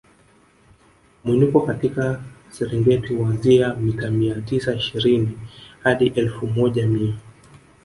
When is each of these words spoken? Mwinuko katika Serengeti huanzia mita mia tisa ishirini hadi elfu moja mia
Mwinuko 1.23 1.61
katika 1.61 2.21
Serengeti 2.49 3.15
huanzia 3.15 3.73
mita 3.73 4.11
mia 4.11 4.41
tisa 4.41 4.73
ishirini 4.75 5.39
hadi 5.83 6.07
elfu 6.07 6.47
moja 6.47 6.87
mia 6.87 7.13